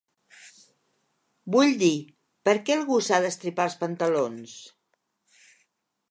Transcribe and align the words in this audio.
Vull 1.55 1.73
dir, 1.81 1.91
per 2.49 2.55
què 2.69 2.77
algú 2.77 2.97
s'ha 3.07 3.19
d'estripar 3.25 3.67
els 3.69 3.75
pantalons? 3.83 4.55